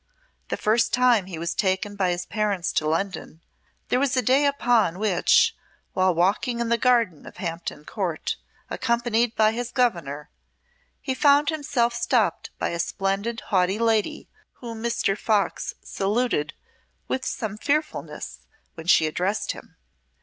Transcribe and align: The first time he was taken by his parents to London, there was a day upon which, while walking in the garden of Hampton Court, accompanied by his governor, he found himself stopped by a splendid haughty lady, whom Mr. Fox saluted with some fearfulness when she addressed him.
The 0.47 0.57
first 0.57 0.91
time 0.95 1.27
he 1.27 1.37
was 1.37 1.53
taken 1.53 1.95
by 1.95 2.09
his 2.09 2.25
parents 2.25 2.71
to 2.73 2.87
London, 2.87 3.39
there 3.89 3.99
was 3.99 4.17
a 4.17 4.23
day 4.23 4.47
upon 4.47 4.97
which, 4.97 5.55
while 5.93 6.15
walking 6.15 6.59
in 6.59 6.69
the 6.69 6.77
garden 6.79 7.27
of 7.27 7.37
Hampton 7.37 7.85
Court, 7.85 8.35
accompanied 8.67 9.35
by 9.35 9.51
his 9.51 9.69
governor, 9.71 10.31
he 11.01 11.13
found 11.13 11.49
himself 11.49 11.93
stopped 11.93 12.49
by 12.57 12.69
a 12.69 12.79
splendid 12.79 13.41
haughty 13.49 13.77
lady, 13.77 14.27
whom 14.53 14.81
Mr. 14.81 15.15
Fox 15.15 15.75
saluted 15.83 16.55
with 17.07 17.23
some 17.23 17.55
fearfulness 17.55 18.39
when 18.73 18.87
she 18.87 19.05
addressed 19.05 19.51
him. 19.51 19.75